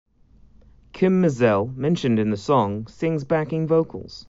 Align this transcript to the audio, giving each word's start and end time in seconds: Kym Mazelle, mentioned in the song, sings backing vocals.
Kym 0.93 1.21
Mazelle, 1.21 1.71
mentioned 1.75 2.17
in 2.17 2.31
the 2.31 2.35
song, 2.35 2.87
sings 2.87 3.23
backing 3.23 3.67
vocals. 3.67 4.19